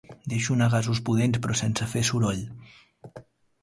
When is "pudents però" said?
1.11-1.59